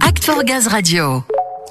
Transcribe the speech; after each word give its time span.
Act 0.00 0.28
Gaz 0.44 0.66
Radio. 0.66 1.22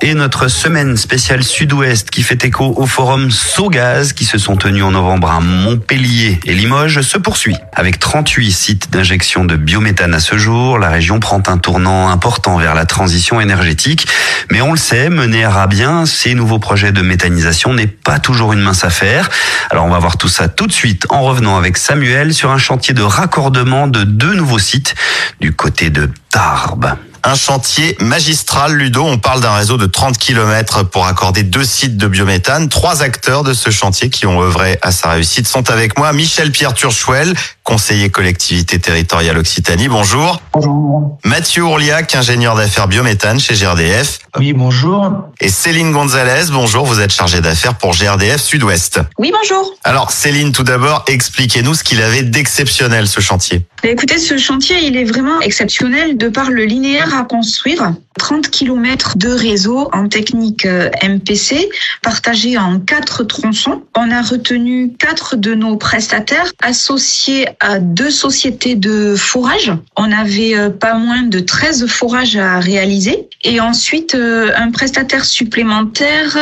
Et 0.01 0.13
notre 0.13 0.47
semaine 0.47 0.95
spéciale 0.95 1.43
sud-ouest 1.43 2.09
qui 2.09 2.23
fait 2.23 2.45
écho 2.45 2.73
au 2.77 2.85
forum 2.85 3.31
Sogaz 3.31 4.13
qui 4.13 4.23
se 4.23 4.37
sont 4.37 4.55
tenus 4.55 4.83
en 4.83 4.91
novembre 4.91 5.29
à 5.29 5.41
Montpellier 5.41 6.39
et 6.45 6.53
Limoges 6.53 7.01
se 7.01 7.17
poursuit. 7.17 7.57
Avec 7.73 7.99
38 7.99 8.51
sites 8.51 8.91
d'injection 8.91 9.43
de 9.43 9.57
biométhane 9.57 10.13
à 10.13 10.21
ce 10.21 10.37
jour, 10.37 10.79
la 10.79 10.89
région 10.89 11.19
prend 11.19 11.41
un 11.47 11.57
tournant 11.57 12.07
important 12.09 12.57
vers 12.57 12.75
la 12.75 12.85
transition 12.85 13.41
énergétique. 13.41 14.07
Mais 14.51 14.61
on 14.61 14.71
le 14.71 14.77
sait, 14.77 15.09
mener 15.09 15.43
à 15.43 15.67
bien 15.67 16.05
ces 16.05 16.33
nouveaux 16.33 16.59
projets 16.59 16.93
de 16.93 17.01
méthanisation 17.01 17.73
n'est 17.73 17.87
pas 17.87 18.19
toujours 18.19 18.53
une 18.53 18.61
mince 18.61 18.85
affaire. 18.85 19.29
Alors 19.69 19.85
on 19.85 19.89
va 19.89 19.99
voir 19.99 20.15
tout 20.17 20.29
ça 20.29 20.47
tout 20.47 20.67
de 20.67 20.73
suite 20.73 21.07
en 21.09 21.23
revenant 21.23 21.57
avec 21.57 21.77
Samuel 21.77 22.33
sur 22.33 22.51
un 22.51 22.57
chantier 22.57 22.93
de 22.93 23.03
raccordement 23.03 23.87
de 23.87 24.03
deux 24.03 24.33
nouveaux 24.33 24.59
sites 24.59 24.95
du 25.41 25.51
côté 25.51 25.89
de 25.89 26.09
Tarbes 26.29 26.95
un 27.25 27.35
chantier 27.35 27.97
magistral, 27.99 28.73
Ludo. 28.73 29.03
On 29.03 29.17
parle 29.17 29.41
d'un 29.41 29.55
réseau 29.55 29.77
de 29.77 29.87
30 29.87 30.17
km 30.17 30.83
pour 30.83 31.07
accorder 31.07 31.41
deux 31.41 31.65
sites 31.65 31.97
de 31.97 32.07
biométhane. 32.07 32.69
Trois 32.69 33.01
acteurs 33.01 33.43
de 33.43 33.53
ce 33.53 33.71
chantier 33.71 34.11
qui 34.11 34.27
ont 34.27 34.41
œuvré 34.41 34.77
à 34.83 34.91
sa 34.91 35.09
réussite 35.09 35.47
sont 35.47 35.71
avec 35.71 35.97
moi. 35.97 36.13
Michel-Pierre 36.13 36.75
Turchuel, 36.75 37.33
conseiller 37.65 38.09
collectivité 38.09 38.79
territoriale 38.79 39.37
Occitanie. 39.37 39.89
Bonjour. 39.89 40.39
Bonjour. 40.53 41.17
Mathieu 41.25 41.63
Ourliac, 41.63 42.13
ingénieur 42.15 42.55
d'affaires 42.55 42.87
biométhane 42.87 43.39
chez 43.39 43.55
GRDF. 43.55 44.19
Oui, 44.37 44.53
bonjour. 44.53 45.11
Et 45.41 45.49
Céline 45.49 45.91
Gonzalez, 45.91 46.51
bonjour. 46.51 46.85
Vous 46.85 47.01
êtes 47.01 47.11
chargée 47.11 47.41
d'affaires 47.41 47.75
pour 47.75 47.91
GRDF 47.91 48.39
Sud-Ouest. 48.39 48.99
Oui, 49.17 49.33
bonjour. 49.35 49.73
Alors, 49.83 50.11
Céline, 50.11 50.51
tout 50.51 50.63
d'abord, 50.63 51.03
expliquez-nous 51.07 51.73
ce 51.73 51.83
qu'il 51.83 52.01
avait 52.01 52.23
d'exceptionnel, 52.23 53.07
ce 53.07 53.19
chantier. 53.19 53.65
Écoutez, 53.83 54.19
ce 54.19 54.37
chantier, 54.37 54.85
il 54.85 54.95
est 54.95 55.03
vraiment 55.03 55.41
exceptionnel 55.41 56.17
de 56.17 56.29
par 56.29 56.51
le 56.51 56.65
linéaire 56.65 57.15
à 57.17 57.23
construire. 57.23 57.93
30 58.17 58.49
km 58.49 59.17
de 59.17 59.29
réseau 59.29 59.89
en 59.91 60.07
technique 60.07 60.65
euh, 60.65 60.89
MPC 61.03 61.69
partagé 62.01 62.57
en 62.57 62.79
quatre 62.79 63.23
tronçons. 63.23 63.83
On 63.95 64.09
a 64.09 64.21
retenu 64.21 64.93
quatre 64.97 65.35
de 65.35 65.53
nos 65.53 65.75
prestataires 65.75 66.51
associés 66.61 67.47
à 67.59 67.79
deux 67.79 68.11
sociétés 68.11 68.75
de 68.75 69.15
forage. 69.15 69.73
On 69.97 70.11
avait 70.11 70.55
euh, 70.55 70.69
pas 70.69 70.95
moins 70.95 71.23
de 71.23 71.39
13 71.39 71.87
forages 71.87 72.37
à 72.37 72.59
réaliser. 72.59 73.27
Et 73.43 73.59
ensuite, 73.59 74.15
euh, 74.15 74.51
un 74.55 74.71
prestataire 74.71 75.25
supplémentaire 75.25 76.37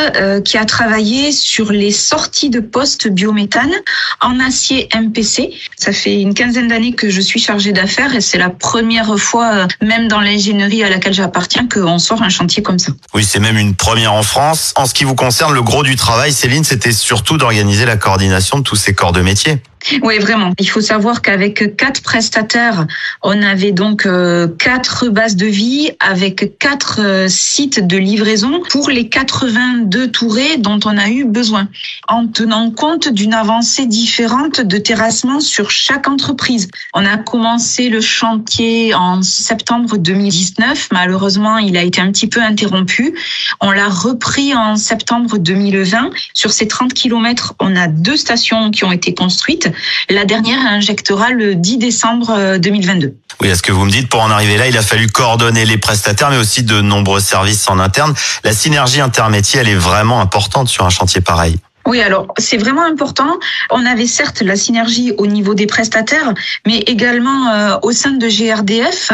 qui 0.45 0.57
a 0.57 0.65
travaillé 0.65 1.31
sur 1.31 1.71
les 1.71 1.91
sorties 1.91 2.49
de 2.49 2.59
postes 2.59 3.07
biométhane 3.07 3.73
en 4.21 4.39
acier 4.39 4.87
MPC. 4.93 5.53
Ça 5.75 5.91
fait 5.91 6.21
une 6.21 6.33
quinzaine 6.33 6.67
d'années 6.67 6.93
que 6.93 7.09
je 7.09 7.21
suis 7.21 7.39
chargée 7.39 7.71
d'affaires 7.71 8.15
et 8.15 8.21
c'est 8.21 8.37
la 8.37 8.49
première 8.49 9.17
fois, 9.17 9.67
même 9.81 10.07
dans 10.07 10.21
l'ingénierie 10.21 10.83
à 10.83 10.89
laquelle 10.89 11.13
j'appartiens, 11.13 11.62
qu'on 11.67 11.99
sort 11.99 12.21
un 12.21 12.29
chantier 12.29 12.63
comme 12.63 12.79
ça. 12.79 12.91
Oui, 13.13 13.23
c'est 13.23 13.39
même 13.39 13.57
une 13.57 13.75
première 13.75 14.13
en 14.13 14.23
France. 14.23 14.73
En 14.75 14.85
ce 14.85 14.93
qui 14.93 15.03
vous 15.03 15.15
concerne, 15.15 15.53
le 15.53 15.61
gros 15.61 15.83
du 15.83 15.95
travail, 15.95 16.31
Céline, 16.31 16.63
c'était 16.63 16.91
surtout 16.91 17.37
d'organiser 17.37 17.85
la 17.85 17.97
coordination 17.97 18.57
de 18.59 18.63
tous 18.63 18.75
ces 18.75 18.93
corps 18.93 19.11
de 19.11 19.21
métier. 19.21 19.61
Oui, 20.01 20.17
vraiment. 20.19 20.51
Il 20.59 20.69
faut 20.69 20.81
savoir 20.81 21.21
qu'avec 21.21 21.75
quatre 21.75 22.01
prestataires, 22.01 22.87
on 23.21 23.41
avait 23.41 23.71
donc 23.71 24.05
euh, 24.05 24.47
quatre 24.47 25.09
bases 25.09 25.35
de 25.35 25.45
vie 25.45 25.91
avec 25.99 26.57
quatre 26.57 27.01
euh, 27.01 27.27
sites 27.27 27.85
de 27.85 27.97
livraison 27.97 28.61
pour 28.69 28.89
les 28.89 29.09
82 29.09 30.09
tourées 30.11 30.57
dont 30.57 30.79
on 30.85 30.97
a 30.97 31.09
eu 31.09 31.25
besoin, 31.25 31.67
en 32.07 32.27
tenant 32.27 32.71
compte 32.71 33.09
d'une 33.09 33.33
avancée 33.33 33.85
différente 33.85 34.61
de 34.61 34.77
terrassement 34.77 35.39
sur 35.39 35.69
chaque 35.69 36.07
entreprise. 36.07 36.69
On 36.93 37.05
a 37.05 37.17
commencé 37.17 37.89
le 37.89 38.01
chantier 38.01 38.93
en 38.93 39.21
septembre 39.21 39.97
2019. 39.97 40.89
Malheureusement, 40.91 41.57
il 41.57 41.75
a 41.75 41.83
été 41.83 41.99
un 41.99 42.11
petit 42.11 42.27
peu 42.27 42.41
interrompu. 42.41 43.15
On 43.59 43.71
l'a 43.71 43.89
repris 43.89 44.55
en 44.55 44.77
septembre 44.77 45.37
2020. 45.37 46.11
Sur 46.33 46.51
ces 46.51 46.67
30 46.67 46.93
kilomètres, 46.93 47.53
on 47.59 47.75
a 47.75 47.87
deux 47.87 48.17
stations 48.17 48.71
qui 48.71 48.85
ont 48.85 48.91
été 48.91 49.13
construites. 49.13 49.72
La 50.09 50.25
dernière 50.25 50.59
injectera 50.65 51.31
le 51.31 51.55
10 51.55 51.77
décembre 51.77 52.57
2022. 52.57 53.07
Euh, 53.07 53.11
oui, 53.41 53.49
à 53.49 53.55
ce 53.55 53.61
que 53.61 53.71
vous 53.71 53.85
me 53.85 53.91
dites, 53.91 54.09
pour 54.09 54.21
en 54.21 54.29
arriver 54.29 54.57
là, 54.57 54.67
il 54.67 54.77
a 54.77 54.81
fallu 54.81 55.07
coordonner 55.07 55.65
les 55.65 55.77
prestataires, 55.77 56.29
mais 56.29 56.37
aussi 56.37 56.63
de 56.63 56.81
nombreux 56.81 57.19
services 57.19 57.69
en 57.69 57.79
interne. 57.79 58.13
La 58.43 58.53
synergie 58.53 59.01
intermétier, 59.01 59.59
elle 59.59 59.69
est 59.69 59.75
vraiment 59.75 60.21
importante 60.21 60.69
sur 60.69 60.85
un 60.85 60.89
chantier 60.89 61.21
pareil. 61.21 61.57
Oui, 61.85 62.01
alors 62.01 62.27
c'est 62.37 62.57
vraiment 62.57 62.83
important. 62.83 63.39
On 63.69 63.85
avait 63.85 64.07
certes 64.07 64.41
la 64.41 64.55
synergie 64.55 65.11
au 65.17 65.27
niveau 65.27 65.53
des 65.53 65.65
prestataires, 65.65 66.33
mais 66.65 66.79
également 66.79 67.49
euh, 67.49 67.77
au 67.81 67.91
sein 67.91 68.11
de 68.11 68.27
GRDF, 68.27 69.11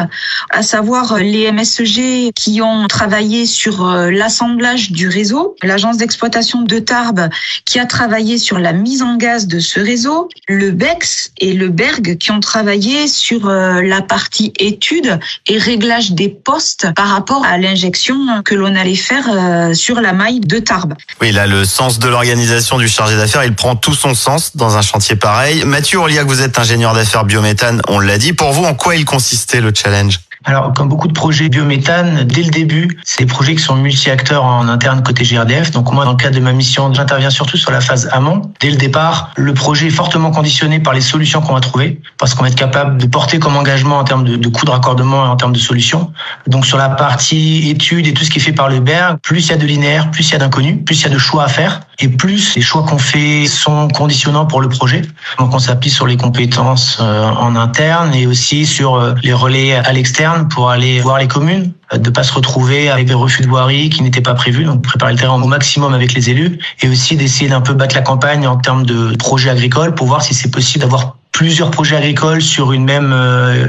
à 0.52 0.62
savoir 0.62 1.18
les 1.18 1.52
MSG 1.52 2.31
qui 2.35 2.62
ont 2.62 2.88
travaillé 2.88 3.47
sur 3.47 3.88
euh, 3.88 4.12
l'assemblage 4.12 4.91
du 4.91 5.08
réseau, 5.08 5.56
l'agence 5.63 5.97
d'exploitation 5.97 6.62
de 6.62 6.78
Tarbes 6.78 7.29
qui 7.66 7.79
a 7.79 7.85
travaillé 7.85 8.38
sur 8.38 8.59
la 8.59 8.74
mise 8.74 9.02
en 9.02 9.16
gaz 9.16 9.47
de 9.47 9.59
ce 9.59 9.79
réseau, 9.79 10.29
le 10.47 10.69
BEX 10.69 11.31
et 11.40 11.53
le 11.53 11.69
Berg 11.69 12.18
qui 12.18 12.31
ont 12.31 12.40
travaillé 12.40 13.08
sur 13.08 13.50
euh, 13.50 13.81
la 13.81 14.02
partie 14.02 14.53
étude 14.59 15.19
et 15.47 15.58
réglage 15.58 16.12
des 16.12 16.29
postes 16.29 16.88
par 16.96 17.08
rapport 17.08 17.44
à 17.46 17.58
l'injection 17.58 18.44
que 18.44 18.53
l'on 18.53 18.75
allait 18.75 18.96
faire 18.96 19.75
sur 19.75 20.02
la 20.02 20.13
maille 20.13 20.40
de 20.40 20.59
Tarbes. 20.59 20.94
Oui, 21.22 21.31
là 21.31 21.47
le 21.47 21.66
sens 21.66 22.00
de 22.00 22.08
l'organisation 22.08 22.59
du 22.78 22.88
chargé 22.88 23.16
d'affaires, 23.16 23.44
il 23.46 23.56
prend 23.56 23.75
tout 23.75 23.94
son 23.94 24.14
sens 24.14 24.56
dans 24.56 24.78
un 24.78 24.81
chantier 24.81 25.16
pareil. 25.16 25.64
Mathieu 25.66 26.00
Orliac, 26.00 26.28
vous 26.28 26.42
êtes 26.42 26.59
ingénieur 26.59 26.94
d'affaires 26.94 27.24
biométhane, 27.24 27.81
on 27.88 28.00
l'a 28.00 28.18
dit. 28.18 28.34
Pour 28.34 28.52
vous, 28.52 28.66
en 28.66 28.74
quoi 28.74 28.96
il 28.96 29.06
consistait 29.06 29.62
le 29.62 29.72
challenge? 29.74 30.20
Alors, 30.46 30.72
comme 30.74 30.88
beaucoup 30.88 31.09
de 31.09 31.14
projets 31.14 31.50
biométhane, 31.50 32.24
dès 32.24 32.44
le 32.44 32.50
début, 32.50 32.97
c'est 33.03 33.20
des 33.20 33.25
projets 33.25 33.56
qui 33.56 33.62
sont 33.62 33.75
multi-acteurs 33.75 34.46
en 34.46 34.70
interne 34.70 35.03
côté 35.03 35.25
GRDF. 35.25 35.72
Donc 35.72 35.92
moi, 35.92 36.06
dans 36.06 36.12
le 36.12 36.18
cadre 36.18 36.36
de 36.36 36.40
ma 36.40 36.53
mission, 36.53 36.94
j'interviens 36.94 37.30
surtout 37.30 37.58
sur 37.58 37.72
la 37.72 37.81
phase 37.81 38.09
amont. 38.14 38.42
Dès 38.62 38.70
le 38.70 38.78
départ, 38.78 39.31
le 39.36 39.53
projet 39.53 39.88
est 39.88 39.91
fortement 39.91 40.31
conditionné 40.31 40.80
par 40.80 40.94
les 40.94 41.02
solutions 41.02 41.41
qu'on 41.41 41.53
va 41.53 41.59
trouver, 41.59 42.00
parce 42.18 42.36
qu'on 42.36 42.44
va 42.44 42.50
être 42.50 42.56
capable 42.56 42.97
de 42.97 43.06
porter 43.06 43.40
comme 43.40 43.58
engagement 43.58 44.00
en 44.00 44.06
termes 44.06 44.24
de, 44.24 44.47
coûts 44.47 44.66
de 44.66 44.72
raccordement 44.72 45.26
et 45.26 45.30
en 45.30 45.36
termes 45.36 45.53
de 45.53 45.59
solutions. 45.59 46.14
Donc 46.47 46.66
sur 46.66 46.78
la 46.78 46.88
partie 46.88 47.70
études 47.70 48.08
et 48.08 48.14
tout 48.14 48.24
ce 48.24 48.30
qui 48.30 48.40
est 48.40 48.41
fait 48.41 48.53
par 48.53 48.70
le 48.70 48.80
BERG, 48.80 49.18
plus 49.22 49.47
il 49.47 49.50
y 49.50 49.53
a 49.53 49.58
de 49.58 49.66
linéaire, 49.66 50.09
plus 50.09 50.30
il 50.30 50.31
y 50.31 50.36
a 50.36 50.40
d'inconnus, 50.40 50.78
plus 50.86 51.02
il 51.02 51.03
y 51.03 51.08
a 51.08 51.09
de 51.09 51.18
choix 51.18 51.44
à 51.44 51.50
faire, 51.50 51.81
et 52.00 52.08
plus 52.08 52.56
les 52.56 52.62
choix 52.62 52.84
qu'on 52.84 52.98
fait 52.98 53.46
sont 53.46 53.88
conditionnants 53.90 54.46
pour 54.46 54.62
le 54.62 54.70
projet. 54.70 55.02
Donc 55.38 55.54
on 55.54 55.60
s'appuie 55.60 55.90
sur 55.90 56.08
les 56.08 56.18
compétences 56.18 56.98
euh, 57.02 57.24
en 57.24 57.56
interne 57.56 58.14
et 58.14 58.26
aussi 58.26 58.66
sur 58.66 58.96
euh, 58.96 59.14
les 59.24 59.34
relais 59.34 59.76
à 59.76 59.92
l'externe 59.92 60.48
pour 60.48 60.70
aller 60.70 61.02
voir 61.02 61.20
les 61.20 61.28
communes, 61.28 61.74
euh, 61.94 61.98
de 61.98 62.09
pas 62.09 62.24
se 62.24 62.34
retrouver 62.34 62.90
avec 62.90 63.06
des 63.06 63.14
refus 63.14 63.42
de 63.42 63.48
voirie 63.48 63.90
qui 63.90 64.02
n'étaient 64.02 64.22
pas 64.22 64.34
prévus, 64.34 64.64
donc 64.64 64.82
préparer 64.82 65.12
le 65.12 65.18
terrain 65.18 65.42
au 65.42 65.48
maximum 65.48 65.94
avec 65.94 66.14
les 66.14 66.30
élus, 66.30 66.59
et 66.82 66.88
aussi 66.88 67.18
d'essayer 67.18 67.50
d'un 67.50 67.62
peu 67.62 67.74
battre 67.74 67.96
la 67.96 68.02
campagne 68.02 68.48
en 68.48 68.58
termes 68.58 68.86
de 68.86 69.16
projets 69.18 69.50
agricoles 69.50 69.94
pour 69.94 70.08
voir 70.08 70.22
si 70.22 70.34
c'est 70.34 70.52
possible 70.52 70.84
d'avoir 70.84 71.18
plusieurs 71.34 71.72
projets 71.72 71.96
agricoles 71.96 72.42
sur 72.42 72.74
une 72.74 72.84
même 72.84 73.16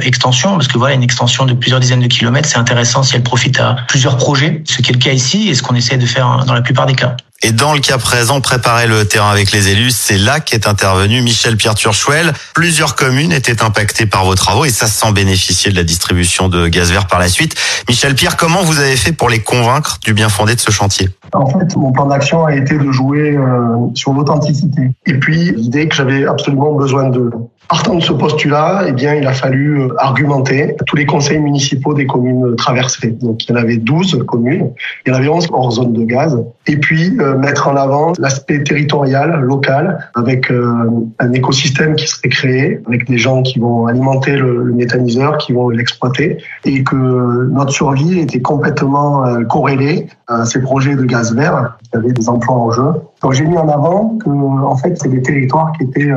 extension, 0.02 0.54
parce 0.54 0.66
que 0.66 0.76
voilà, 0.76 0.94
une 0.94 1.04
extension 1.04 1.44
de 1.44 1.52
plusieurs 1.52 1.78
dizaines 1.78 2.00
de 2.00 2.08
kilomètres, 2.08 2.48
c'est 2.48 2.58
intéressant 2.58 3.04
si 3.04 3.14
elle 3.14 3.22
profite 3.22 3.60
à 3.60 3.76
plusieurs 3.86 4.16
projets, 4.16 4.62
ce 4.64 4.82
qui 4.82 4.90
est 4.90 4.94
le 4.94 4.98
cas 4.98 5.12
ici 5.12 5.48
et 5.48 5.54
ce 5.54 5.62
qu'on 5.62 5.76
essaie 5.76 5.96
de 5.96 6.06
faire 6.06 6.44
dans 6.46 6.54
la 6.54 6.62
plupart 6.62 6.86
des 6.86 6.94
cas. 6.94 7.16
Et 7.42 7.52
dans 7.52 7.72
le 7.72 7.80
cas 7.80 7.96
présent, 7.96 8.42
préparer 8.42 8.86
le 8.86 9.06
terrain 9.06 9.30
avec 9.30 9.50
les 9.50 9.68
élus, 9.68 9.92
c'est 9.92 10.18
là 10.18 10.40
qu'est 10.40 10.68
intervenu 10.68 11.22
Michel 11.22 11.56
Pierre 11.56 11.74
Turchuel. 11.74 12.34
Plusieurs 12.52 12.96
communes 12.96 13.32
étaient 13.32 13.62
impactées 13.62 14.04
par 14.04 14.26
vos 14.26 14.34
travaux 14.34 14.66
et 14.66 14.70
ça 14.70 14.86
sans 14.86 15.12
bénéficier 15.12 15.70
de 15.70 15.76
la 15.76 15.82
distribution 15.82 16.48
de 16.50 16.68
gaz 16.68 16.92
vert 16.92 17.06
par 17.06 17.18
la 17.18 17.28
suite. 17.28 17.54
Michel 17.88 18.14
Pierre, 18.14 18.36
comment 18.36 18.62
vous 18.62 18.78
avez 18.78 18.94
fait 18.94 19.12
pour 19.12 19.30
les 19.30 19.40
convaincre 19.40 19.98
du 20.04 20.12
bien 20.12 20.28
fondé 20.28 20.54
de 20.54 20.60
ce 20.60 20.70
chantier? 20.70 21.08
En 21.32 21.46
fait, 21.46 21.74
mon 21.76 21.92
plan 21.92 22.06
d'action 22.06 22.44
a 22.44 22.54
été 22.54 22.76
de 22.76 22.92
jouer 22.92 23.38
euh, 23.38 23.86
sur 23.94 24.12
l'authenticité. 24.12 24.90
Et 25.06 25.14
puis, 25.14 25.52
l'idée 25.52 25.88
que 25.88 25.94
j'avais 25.94 26.26
absolument 26.26 26.74
besoin 26.74 27.08
de 27.08 27.30
Partant 27.70 27.94
de 27.94 28.00
ce 28.02 28.12
postulat, 28.12 28.82
eh 28.88 28.90
bien, 28.90 29.14
il 29.14 29.24
a 29.28 29.32
fallu 29.32 29.80
euh, 29.80 29.94
argumenter 29.98 30.74
tous 30.88 30.96
les 30.96 31.06
conseils 31.06 31.38
municipaux 31.38 31.94
des 31.94 32.04
communes 32.04 32.56
traversées. 32.56 33.12
Donc, 33.22 33.44
il 33.44 33.52
y 33.52 33.52
en 33.52 33.62
avait 33.62 33.76
12 33.76 34.24
communes. 34.26 34.72
Il 35.06 35.12
y 35.12 35.14
en 35.14 35.18
avait 35.18 35.28
11 35.28 35.46
hors 35.52 35.70
zone 35.70 35.92
de 35.92 36.02
gaz. 36.02 36.36
Et 36.66 36.78
puis, 36.78 37.16
euh, 37.20 37.38
mettre 37.38 37.68
en 37.68 37.76
avant 37.76 38.12
l'aspect 38.18 38.64
territorial, 38.64 39.38
local, 39.42 40.10
avec 40.16 40.50
euh, 40.50 40.90
un 41.20 41.32
écosystème 41.32 41.94
qui 41.94 42.08
serait 42.08 42.28
créé, 42.28 42.80
avec 42.88 43.06
des 43.06 43.18
gens 43.18 43.42
qui 43.42 43.60
vont 43.60 43.86
alimenter 43.86 44.32
le, 44.32 44.64
le 44.64 44.72
méthaniseur, 44.72 45.38
qui 45.38 45.52
vont 45.52 45.68
l'exploiter, 45.68 46.38
et 46.64 46.82
que 46.82 46.96
notre 46.96 47.70
survie 47.70 48.18
était 48.18 48.40
complètement 48.40 49.44
corrélée 49.44 50.08
à 50.26 50.44
ces 50.44 50.60
projets 50.60 50.96
de 50.96 51.04
gaz 51.04 51.32
vert. 51.36 51.78
Il 51.84 51.96
y 51.96 51.98
avait 52.00 52.12
des 52.12 52.28
emplois 52.28 52.56
en 52.56 52.72
jeu. 52.72 52.92
Donc, 53.22 53.32
j'ai 53.32 53.44
mis 53.44 53.56
en 53.56 53.68
avant 53.68 54.16
que, 54.18 54.30
en 54.30 54.76
fait, 54.76 54.96
c'est 55.00 55.08
des 55.08 55.22
territoires 55.22 55.72
qui 55.76 55.84
étaient 55.84 56.10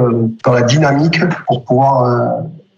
dans 0.45 0.53
la 0.53 0.61
dynamique 0.61 1.19
pour 1.47 1.63
pouvoir 1.65 2.05
euh, 2.05 2.27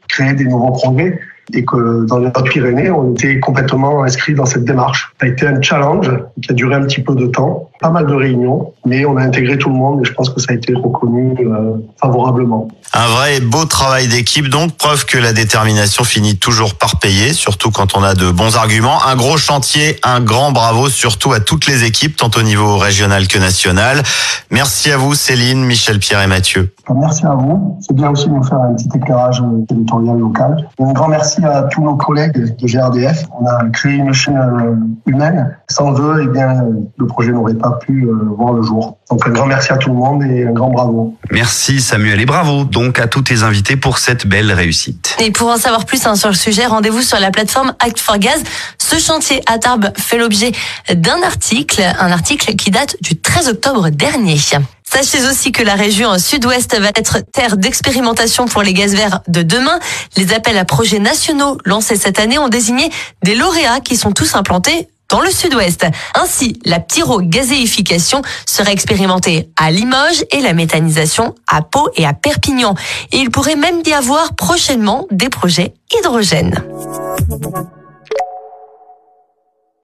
créer 0.08 0.34
des 0.34 0.46
nouveaux 0.46 0.72
projets 0.72 1.20
et 1.54 1.64
que 1.64 2.06
dans 2.06 2.18
les 2.18 2.32
Pyrénées, 2.32 2.90
on 2.90 3.14
était 3.14 3.40
complètement 3.40 4.04
inscrit 4.04 4.34
dans 4.34 4.46
cette 4.46 4.66
démarche. 4.66 5.14
Ça 5.20 5.28
a 5.28 5.30
été 5.30 5.48
un 5.48 5.62
challenge 5.62 6.12
qui 6.42 6.52
a 6.52 6.54
duré 6.54 6.76
un 6.76 6.82
petit 6.82 7.02
peu 7.02 7.14
de 7.16 7.28
temps, 7.28 7.70
pas 7.80 7.90
mal 7.90 8.08
de 8.08 8.14
réunions, 8.14 8.74
mais 8.86 9.06
on 9.06 9.18
a 9.18 9.22
intégré 9.22 9.58
tout 9.58 9.70
le 9.70 9.76
monde 9.76 10.02
et 10.02 10.06
je 10.06 10.14
pense 10.14 10.30
que 10.30 10.40
ça 10.40 10.54
a 10.54 10.56
été 10.56 10.74
reconnu 10.74 11.36
euh, 11.40 11.76
favorablement. 12.02 12.68
Un 12.98 13.08
vrai 13.08 13.36
et 13.36 13.40
beau 13.42 13.66
travail 13.66 14.08
d'équipe, 14.08 14.48
donc 14.48 14.78
preuve 14.78 15.06
que 15.06 15.18
la 15.18 15.34
détermination 15.34 16.06
finit 16.06 16.38
toujours 16.38 16.76
par 16.76 16.98
payer, 16.98 17.34
surtout 17.34 17.70
quand 17.70 17.98
on 17.98 18.04
a 18.04 18.14
de 18.14 18.32
bons 18.32 18.56
arguments. 18.56 19.04
Un 19.06 19.18
gros 19.18 19.36
chantier, 19.36 20.00
un 20.02 20.22
grand 20.22 20.54
bravo 20.54 20.88
surtout 20.88 21.34
à 21.34 21.42
toutes 21.42 21.66
les 21.66 21.84
équipes, 21.84 22.16
tant 22.16 22.32
au 22.38 22.42
niveau 22.42 22.78
régional 22.78 23.28
que 23.28 23.38
national. 23.38 24.02
Merci 24.50 24.92
à 24.92 24.98
vous 24.98 25.14
Céline, 25.14 25.66
Michel, 25.66 26.00
Pierre 26.00 26.22
et 26.22 26.28
Mathieu. 26.28 26.74
Merci 26.96 27.26
à 27.26 27.34
vous. 27.34 27.78
C'est 27.82 27.96
bien 27.96 28.12
aussi 28.12 28.30
de 28.30 28.34
nous 28.34 28.44
faire 28.44 28.60
un 28.60 28.74
petit 28.76 28.88
éclairage 28.96 29.44
territorial 29.68 30.18
local. 30.18 30.70
Un 30.80 30.94
grand 30.94 31.10
merci 31.10 31.44
à 31.44 31.64
tous 31.64 31.84
nos 31.84 31.96
collègues 31.98 32.58
de 32.58 32.66
GRDF. 32.66 33.26
On 33.38 33.46
a 33.46 33.66
créé 33.74 33.96
une 33.96 34.14
chaîne 34.14 34.38
euh, 34.38 35.12
humaine. 35.12 35.58
Sans 35.68 36.00
eux, 36.00 36.22
eh 36.24 36.28
bien, 36.28 36.64
le 36.98 37.08
projet 37.08 37.32
n'aurait 37.32 37.56
pas 37.56 37.72
pu 37.72 38.06
euh, 38.06 38.14
voir 38.38 38.54
le 38.54 38.62
jour. 38.62 38.98
Donc 39.10 39.28
un 39.28 39.32
grand 39.32 39.48
merci 39.48 39.74
à 39.74 39.78
tout 39.78 39.90
le 39.90 39.96
monde 39.96 40.24
et 40.24 40.48
un 40.48 40.52
grand 40.52 40.70
bravo. 40.70 41.16
Merci 41.32 41.82
Samuel 41.82 42.22
et 42.22 42.26
bravo 42.26 42.64
donc 42.64 42.85
à 42.98 43.08
tous 43.08 43.22
tes 43.22 43.44
invités 43.44 43.76
pour 43.76 43.98
cette 43.98 44.28
belle 44.28 44.52
réussite. 44.52 45.16
Et 45.20 45.32
pour 45.32 45.50
en 45.50 45.58
savoir 45.58 45.86
plus 45.86 46.06
hein, 46.06 46.16
sur 46.16 46.30
le 46.30 46.36
sujet, 46.36 46.66
rendez-vous 46.66 47.02
sur 47.02 47.20
la 47.20 47.32
plateforme 47.32 47.74
Act 47.80 48.00
for 48.00 48.18
Gaz. 48.18 48.42
Ce 48.78 48.98
chantier 49.00 49.42
à 49.46 49.58
Tarbes 49.58 49.92
fait 49.98 50.18
l'objet 50.18 50.52
d'un 50.94 51.22
article, 51.24 51.82
un 51.82 52.12
article 52.12 52.56
qui 52.56 52.72
date 52.72 52.96
du 53.02 53.18
13 53.18 53.50
octobre 53.50 53.90
dernier. 53.90 54.38
Sachez 54.84 55.26
aussi 55.28 55.52
que 55.52 55.64
la 55.64 55.76
région 55.76 56.18
sud-ouest 56.18 56.80
va 56.80 56.90
être 56.96 57.20
terre 57.34 57.58
d'expérimentation 57.58 58.46
pour 58.46 58.62
les 58.62 58.74
gaz 58.74 58.94
verts 58.94 59.22
de 59.28 59.42
demain. 59.42 59.80
Les 60.16 60.34
appels 60.34 60.58
à 60.58 60.66
projets 60.66 61.00
nationaux 61.00 61.58
lancés 61.66 61.96
cette 61.96 62.20
année 62.20 62.38
ont 62.38 62.50
désigné 62.50 62.90
des 63.24 63.36
lauréats 63.36 63.82
qui 63.82 63.98
sont 63.98 64.12
tous 64.12 64.36
implantés 64.36 64.88
dans 65.10 65.22
le 65.22 65.30
sud-ouest. 65.30 65.86
Ainsi, 66.16 66.60
la 66.66 66.80
pyrogazéification 66.80 68.22
sera 68.46 68.72
expérimentée 68.72 69.50
à 69.56 69.72
Limoges 69.72 70.26
et 70.32 70.42
la 70.42 70.54
méthanisation 70.54 71.36
à 71.48 71.62
Pau 71.62 71.90
et 71.96 72.06
à 72.06 72.14
Perpignan. 72.14 72.76
Et 73.12 73.18
il 73.18 73.30
pourrait 73.30 73.56
même 73.56 73.82
y 73.86 73.94
avoir 73.94 74.36
prochainement 74.36 75.08
des 75.12 75.30
projets 75.30 75.74
hydrogène. 75.98 76.64